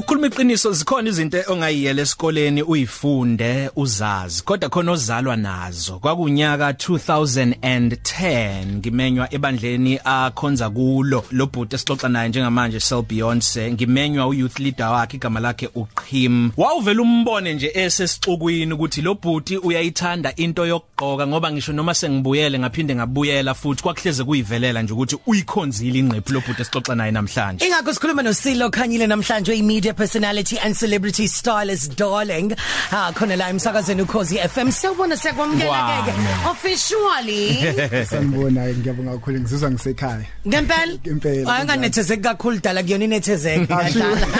[0.00, 5.98] Ukukhuluma iqiniso zikhona izinto ongayiyela esikoleni uyifunde uzazi kodwa khona ozalwa nazo.
[5.98, 13.72] Kwakunyaka 2010 ngimenywa ebandleni akhonza kulo lo bhuti esixoxa naye njengamanje Sel Beyonce.
[13.72, 20.36] Ngimenywa uyouth leader wakhe igama lakhe uQhim wawuvela umbone nje esesixukwini ukuthi lo bhuti uyayithanda
[20.36, 26.32] into yokugqoka ngoba ngisho noma sengibuyele ngaphinde ngabuyela futhi kwakuhleze kuyivelela nje ukuthi uyikhonzile inqephu
[26.32, 27.66] lo bhuti esixoxa naye namhlanje.
[27.66, 29.52] Ingakho sikhuluma noSilo Khanyile namhlanje
[29.90, 32.50] imedia personality and celebrity stylist darling.
[32.90, 34.70] Ha khona la emsakazweni ukhozi FM.
[34.70, 36.50] Siyabona siyakwamukela keke.
[36.50, 38.04] Officially.
[38.10, 40.98] sanibona ngiyabonga kakhulu ngizizwa ngisekhaya Ngempela?
[41.06, 44.04] Ngempela, Ayanganethezeki kakhulu dala kuyona inethezeki Ah, sure.
[44.04, 44.26] ngadala.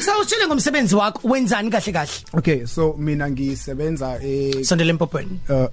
[0.00, 2.24] So ushile ngomsebenzi wakho wenzani kahle kahle?
[2.34, 5.38] okay so mina ngisebenza e Sondela empopweni.
[5.48, 5.66] uh,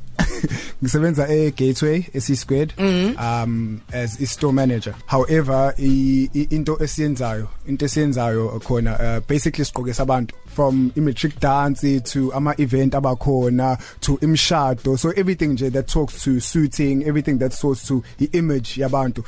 [0.83, 3.19] ngisebenza e Gateway esi squared Mm-hmm.
[3.19, 4.95] um as a store manager.
[5.05, 11.39] However i, i, into esiyenzayo into esiyenzayo khona uh, basically siqokesa abantu from i matric
[11.39, 17.37] dance to ama event abakhona to imshado so everything nje that talks to suiting everything
[17.39, 19.23] that talks to the image yabantu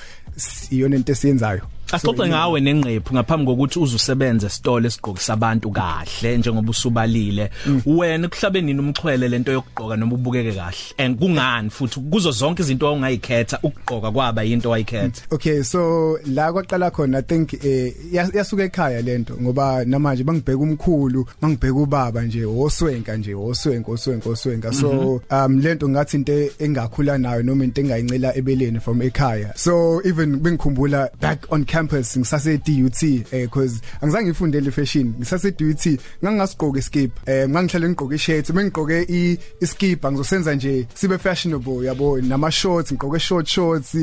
[0.72, 1.61] iyona into esiyenzayo.
[1.92, 7.50] Axoxe ngawe nenqephu ngaphambi kokuthi uzusebenze esitolo esigqokisa abantu kahle njengoba usubalile.
[7.86, 10.94] Wena kuhlabe nini umxhwele lento yokugqoka noma ubukeke kahle?
[10.97, 12.00] And kungani futhi?
[12.00, 17.53] Kuzo zonke izinto ongayikhetha ukugqoka kwaba into wayikhetha Okay so la kwaqala khona I think
[17.53, 23.92] eh yas- yasuka ekhaya lento ngoba namanje bangibheka umkhulu bangibheka ubaba nje oswenka nje oswenka
[23.92, 29.52] oswenka oswenka so um lento ngathi into engakhula nayo noma into engayincela ebeleni from ekhaya.
[29.58, 35.13] So even bengikhumbula back on campus ngisase DUT eh because angizange ngifundele fashion.
[35.19, 38.49] Ngisase DUT ngangasigqoka iskip eh ngangihlale ngigqoka ishirt.
[38.49, 42.21] Mengigqoke i iskip ngizosenza nje sibe fashionable yabo?
[42.21, 43.95] Nama shorts ngigqoke short shorts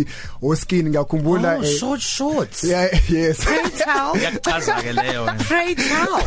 [0.42, 2.64] o skin ngiyakhumbula Oh, eh, short shorts.
[2.64, 3.44] yeah yes.
[4.22, 5.26] Yakuchaza ke leyo.
[5.48, 6.18] Pray tell.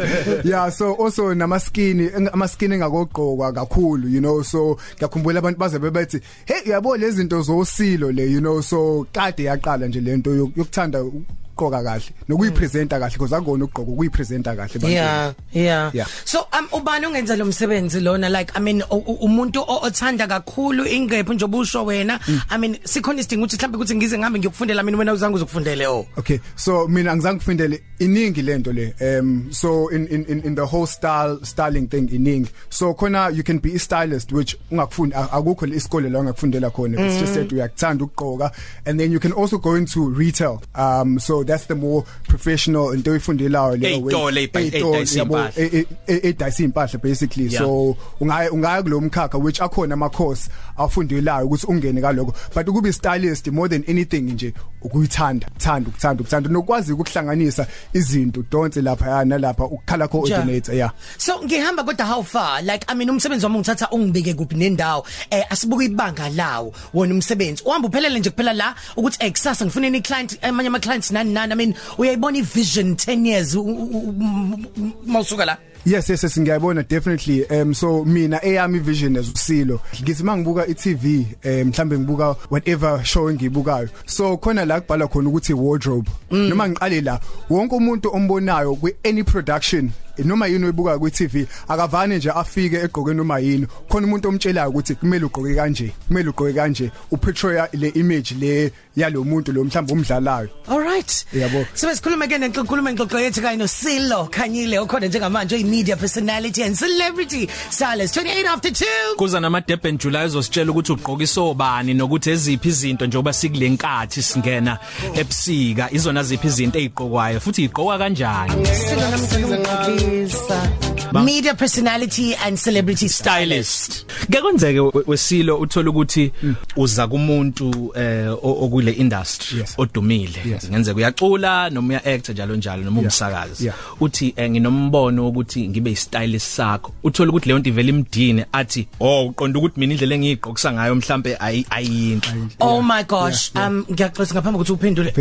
[0.44, 5.78] yeah so also nama skin ama skin engakogqokwa kakhulu you know so ngiyakhumbula abantu baze
[5.78, 10.56] bebethi hey yabo lezi zinto zosilo le you know so kade yaqala nje lento yok-
[11.00, 14.94] yokuthanda ukugqoka kahle nokuyipresenta kahle because akona ukugqoka ukuyipresenta kahle bantwini.
[14.94, 15.90] Yeah, yeah.
[15.94, 16.06] Yeah.
[16.24, 20.26] So um ubani ongenza lo msebenzi lona like I mean u- u- umuntu o- othanda
[20.26, 24.82] kakhulu ingepho njengoba usho wena I mean sikhona isidingo ukuthi mhlawumbe ukuthi ngize ngihambe ngiyokufundela
[24.82, 26.06] mina wena uzange uzokufundele oh.
[26.16, 30.62] Okay so mina angizange ngifundele iningi lento le um so in in in, in the
[30.66, 35.32] whole style styling thing iningi so khona you can be a stylist which ungakufunda a-
[35.32, 38.50] akukho isikole la ungakufundela khona it's just that uyakuthanda ukugqoka
[38.86, 43.10] and then you can also go into retail um so that's the more professional into
[43.10, 45.52] oyifundelayo Ey'tolo, ey'pa- Ey'tolo, ey'dayisa yabo, impahla.
[45.56, 47.44] e- e- e- edayisa impahla basically.
[47.46, 47.58] Yeah.
[47.62, 53.48] so ungaya ungaya kulomkhakha which akhona ama course afundelayo ukuthi ungene kaloko but ukuba stylist
[53.48, 56.48] more than anything nje ukuyithanda thanda ukuthanda ukuthanda.
[56.50, 60.90] Nokwazi ukuhlanganisa izinto donse lapha yana lapha ukukhala coordinator yeah.
[61.18, 62.62] So ngihamba kodwa how far?
[62.62, 65.06] Like I mean umsebenzi wami ngithatha ungibike kuphi nendawo?
[65.30, 67.62] Eh asibuke ibanga lawo wona umsebenzi.
[67.64, 71.32] Uhamba uphelele nje kuphela la ukuthi eh kusasa ngifuna any client amanye ama clients nani
[71.46, 75.56] nani I mean uyayibona i vision 10 years u- u- u- mawusuka la?
[75.86, 77.44] Yes yes yes ngiyabona definitely.
[77.50, 83.30] Um so mina eyami vision as usilo ngithi mangibuka iTV um mhlambe ngibuka whatever show
[83.30, 88.94] engibukayo so khona la kubhala khona ukuthi wardrobe noma ngiqale la wonke umuntu ombonayo kwi
[89.04, 89.90] any production
[90.24, 94.94] noma yini oyibuka ku TV akavane nje afike egqoke noma yini khona umuntu omtshelayo ukuthi
[94.94, 100.80] kumele ugqoke kanje kumele ugqoke kanje uportray le image le yalomuntu lo mhlawumbe umdlalayo All
[100.80, 101.24] right.
[101.32, 101.66] Yabo.
[101.74, 107.48] So sikhuluma ke nenhlukulumo engxoxo yethu kanye noSilo Khanyile okhona njengamanje media personality and celebrity
[107.70, 108.84] stylist 28 after 2.
[109.16, 114.78] kuza nama Durban July uzositshela ukuthi ugqokisa obani nokuthi eziphi izinto njengoba sikulenkathi singena
[115.14, 120.89] ebusika izona ziphi izinto ezigqokwayo futhi igqokwa kanjani Silo namhlanje cabeça.
[121.12, 124.06] Media personality and celebrity stylist.
[124.30, 126.32] Kuyakwenzeke we- wesilo uthola ukuthi
[126.76, 130.58] uza kumuntu eh okule industry odumile.
[130.70, 133.70] Ngenzeka uyacula noma uya act njalo njalo noma umsakazi.
[134.00, 136.92] Uthi eh, nginombono ukuthi ngibe istylist sakho.
[137.04, 141.34] Uthola ukuthi leyo nto ivela imdini athi oh uqonda ukuthi mina indlela engiyigqokisa ngayo mhlambe
[141.40, 145.12] ayi- ayinhle Oh my gosh um ngiyaxolisa ngaphambi kokuthi uphendule.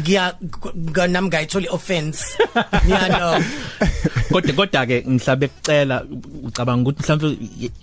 [0.00, 0.34] Ngiya
[1.08, 2.24] nami ngayithola offense
[2.88, 3.44] yeah no
[4.32, 6.04] kodwa kodwa ke mhlabe kucela
[6.42, 7.38] ucabanga ukuthi mhlambe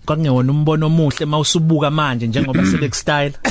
[0.06, 3.34] kwakungewona umbono omuhle mawusubuka manje njengoba sebekustyle.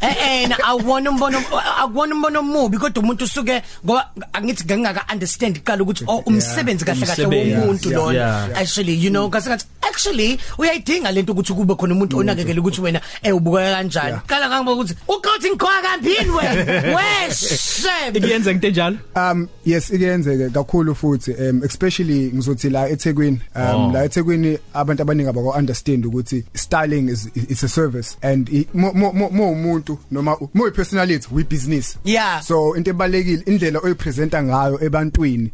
[0.00, 1.38] Eh eh na awona umbono
[1.80, 7.06] akuwona umbono omubi kodwa umuntu usuke ngoba angithi ngingaka understand iqala ukuthi oh umsebenzi kahle
[7.06, 7.56] kahle Umsebenzi.
[7.56, 8.60] womuntu Yeah, lona yeah.
[8.60, 9.66] actually you know ngasengathi
[9.98, 14.74] actually uyayidinga lento ukuthi kube khona umuntu onakekela ukuthi wena eh ubuka kanjani qala ngangibuka
[14.74, 18.18] ukuthi uqothi ngikhoya kampini wena wesh Shame.
[18.28, 18.98] Iyenza into enjalo?
[19.16, 23.92] Um yes ikuyenzeke kakhulu futhi um especially ngizothi la eThekwini um Oh.
[23.92, 28.92] la eThekwini abantu abaningi abako understand ukuthi styling is it's a service and i- mo
[28.92, 32.40] mo mo- mo umuntu noma mo personality we business Yeah.
[32.40, 35.50] so into ebalekile indlela oyipresenta ngayo ebantwini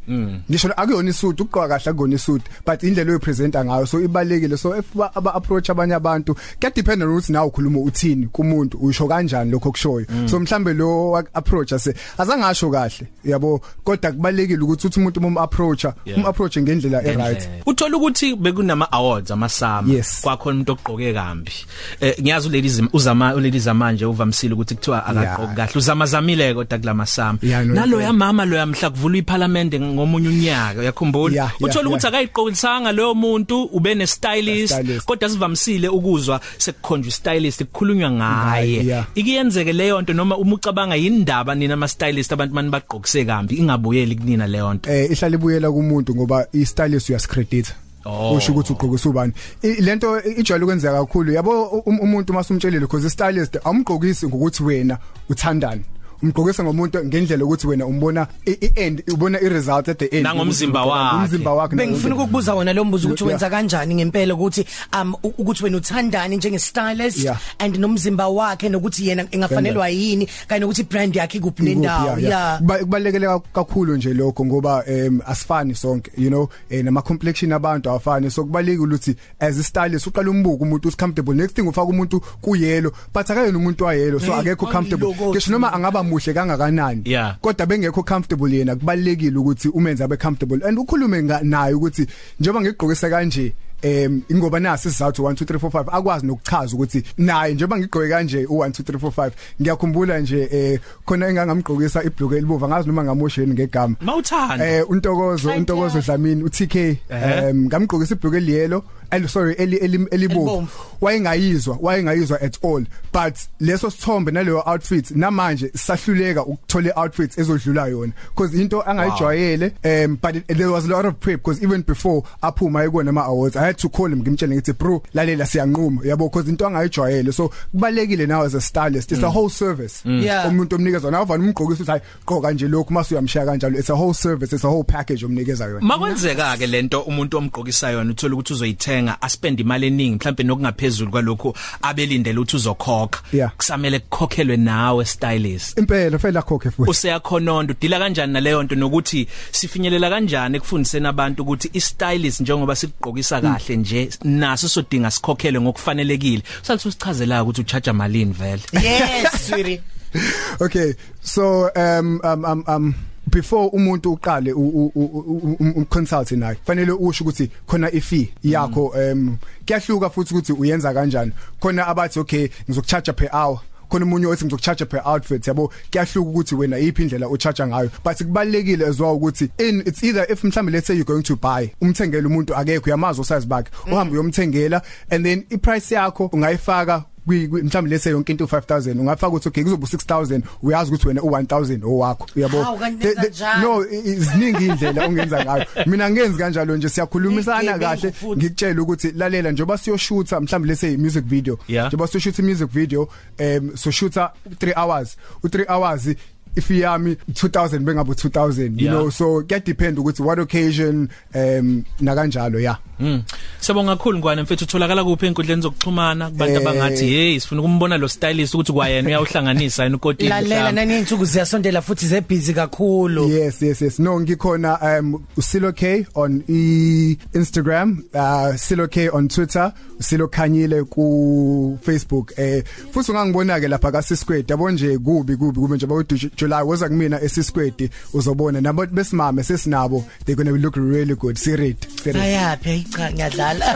[0.51, 4.01] ngisho akuyona isuit uqoka kahle akuyona isuit but indlela oyipresenta ngayo so
[4.35, 8.27] ibalekile so if ba aba approach abanye abantu kuya depend on ukuthi nawe ukhuluma uthini
[8.27, 14.13] kumuntu usho kanjani lokho kushoyo so mhlambe lo wa- approach ase azangasho kahle yabo kodwa
[14.13, 16.19] kubalekile ukuthi uthi umuntu um approacha Yeah.
[16.21, 20.21] um approach ngendlela e right Uthola ukuthi bekunama awards amasama Yes.
[20.23, 21.53] kwakhona umuntu ogqoke kambi.
[22.01, 25.55] Eh ngiyazi uladies uzama uladies manje uvamsile ukuthi kuthiwa akagqoki Yeah.
[25.57, 27.39] kahle uzama zamile kodwa kulama sama.
[27.43, 28.07] Yeah, no, Nalo yeah.
[28.11, 31.35] yamama lo yamhla kuvula iparliament ngomunye unyaka uyakhumbula?
[31.35, 32.15] Yeah, yeah, Uthola ukuthi yeah.
[32.15, 35.07] akayiqoqisanga leyo muntu ube ne stylist Stylist.
[35.07, 38.73] kodwa sivamsile ukuzwa sekukhonjwa stylist kukhulunywa ngaye.
[38.77, 39.07] Ngaye, yeah.
[39.15, 44.17] Ikiyenzeke leyo nto noma uma ucabanga yindaba nina ama stylist abantu mani bagqokise kambi ingabuyeli
[44.17, 44.91] kunina leyo nto.
[44.91, 47.75] eh ihlala ibuyela kumuntu ngoba i stylist uyascredit
[48.07, 48.35] Oh.
[48.37, 49.33] usho ukuthi ugqokisa ubani
[49.63, 54.99] I- lento ijwayele ukwenzeka kakhulu yabo um- umuntu masumtshelile because i stylist awumgqokisi ngokuthi wena
[55.29, 55.83] uthandani
[56.25, 60.25] umgqokisa ngomuntu ngendlela ukuthi wena umbona i i- end ubona i result at the end.
[60.27, 61.17] Nangomzimba wakhe.
[61.17, 63.29] umzimba wakhe Bengifuna ukukubuza wona lo mbuzo ukuthi Yeah.
[63.33, 64.67] wenza kanjani ngempela ukuthi
[65.01, 67.39] um u- ukuthi wena uthandani njenge stylist Yeah.
[67.59, 72.19] and nomzimba wakhe nokuthi yena engafanelwa yini kanye nokuthi brand yakhe kuphi nendawo.
[72.19, 77.03] yeah Kuba- kubalekele ka- kakhulu nje lokho ngoba em asifani sonke you know eh, nama
[77.03, 78.31] complexion abantu awafani.
[78.31, 81.35] So kubalekile ukuthi as a stylist uqala umbuko umuntu us comfortable.
[81.35, 85.07] Next thing ufaka umuntu kuyelo but akayena umuntu wayelo so Hey, akekho comfortable.
[85.09, 87.37] Ayiloko ngisho noma angaba muhle kangakanani Yeah.
[87.41, 92.07] kodwa bengekho comfortable yena kubalekile ukuthi umenze abe comfortable and ukhulume nga- naye ukuthi
[92.41, 93.53] njengoba ngigqokisa kanje
[93.83, 98.09] em ingoba nasi sizathu 1 2 3 4 5 akwazi nokuchaza ukuthi naye njengoba ngigqoke
[98.09, 99.31] kanje u 1 2 3 4 5
[99.61, 104.67] ngiyakhumbula nje eh khona engangamgqokisa ibhluke elibova ngazi noma ngamosheni ngegama Mawuthanda.
[104.71, 106.07] eh untokozo untokozo yeah.
[106.07, 106.75] Dlamini uTK
[107.11, 108.85] em ngamgqokisa ibhluke eliyelo
[109.17, 110.69] el sorry eli eli- elibomvu Elibomvu.
[111.01, 112.85] wayengayizwa wayengayizwa at all.
[113.13, 118.13] But leso sithombe naleyo outfit namanje sahluleka ukuthola outfits ezodlula yona.
[118.35, 122.23] Because into angayijwayele um but it, there was a lot of prep because even before
[122.43, 126.03] aphuma ekona ama awards i had to call him ngimtshele ngithi bro lalela siyanquma.
[126.05, 127.33] Yabo because into angayijwayele.
[127.33, 129.13] So kubalekile now as a stylist.
[129.13, 130.03] It's a whole service.
[130.07, 130.49] Yeah.
[130.49, 133.79] umuntu omnikeza nawe vana umgqokisa ukuthi hayi gqoka nje lokhu mase uyamshaya kanjalo.
[133.79, 137.91] It's a whole service it's a whole package omnikeza yona Makwenzeka ke lento umuntu omgqokisa
[137.91, 139.04] yona uthola ukuthi uzoyithenga.
[139.09, 143.23] Aspend imali eningi mhlawumbe nokungaphezulu kwalokho abelindele ukuthi uzokhokha.
[143.33, 143.53] Yeah.
[143.57, 145.79] kusamele kukhokhelwe nawe stylist.
[145.79, 146.91] Impela fela khokhe futhi.
[146.91, 153.77] Useyakhononda udila kanjani naleyo nto nokuthi sifinyelela kanjani ekufundiseni abantu ukuthi i-stylist njengoba sikugqokisa kahle
[153.77, 156.43] nje naso sodinga sikhokhelwe ngokufanelekile.
[156.63, 158.63] Usathi usichazela ukuthi uchaja malini vele?
[158.73, 159.81] Yes sweetie.
[160.61, 162.95] Okay so um um um, um
[163.31, 168.01] before umuntu uqale u- u- u- u- um consulting naye fanele usho ukuthi khona i
[168.01, 171.33] fee yakho um kuyahluka futhi ukuthi uyenza kanjani.
[171.61, 173.61] Khona abathi okay ngizokcharge per hour.
[173.91, 175.73] Khona umunye othi ngizokcharge per outfit yabo?
[175.91, 177.91] Kuyahluka ukuthi wena iphi indlela ucharge ngayo.
[178.05, 181.37] But kubalekile as well ukuthi in it's either if mhlambe let's say you're going to
[181.37, 186.99] buy umthengele umuntu akekho uyamazi usize bakhe uhamba uyomthengela and then i price yakho ungayifaka
[186.99, 191.21] kwi kwi- mhlawumbe lese yonke into 5000 ungafaka ukuthi okay kuzoba 6000 uyazi ukuthi wena
[191.21, 193.63] u1000 owakho uyabo Hawu, kanti The- the- nenza njani?
[193.63, 198.37] no i- iziningi indlela ongenza ngayo mina ngenzi kanjalo nje siyakhulumisana Igebengu kahle futhi.
[198.41, 201.87] ngikutshela ukuthi lalela njengoba siyoshutha mhlawumbe lese music video Yeah.
[201.89, 203.09] njengoba siyoshutha music video
[203.41, 206.09] um so shootha 3 hours u3 hours
[206.57, 208.93] if yami 2000 bengabe 2000 you Yeah.
[208.95, 213.23] know so kuya depend ukuthi what occasion um na kanjalo yeah Mm.
[213.61, 216.61] Sibonga kakhulu ngwane mfethu utholakala kuphi enkundleni zokuxhumana kubantu Eh.
[216.61, 220.29] abangathi hey sifuna ukumbona lo stylist ukuthi kwayena uyawuhlanganisa yena ukotini.
[220.29, 226.07] lalela nani insuku ziyasondela futhi zebusy kakhulu Yes yes yes no ngikhona um Silo K
[226.15, 233.61] on e Instagram uh Silo K on Twitter Silo Khanyile ku Facebook eh futhi ungangibona
[233.61, 236.05] ke lapha ka Sisquid yabo nje kubi kubi kube nje bawu
[236.45, 241.77] July woza kumina eSisquid uzobona nabo besimame sesinabo they going to look really good sirid
[242.03, 243.67] sirid ayaphi cha ngiyadlala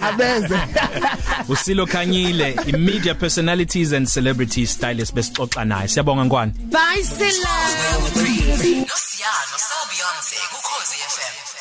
[0.00, 0.58] abeze
[1.48, 5.88] Usilo Khanyile, i-media personalities and celebrity stylist besixoxa naye.
[5.88, 6.52] Siyabonga ngwane.
[6.70, 7.54] bye sila
[8.88, 11.53] No Siyano, so Beyonce, kukhozi FM.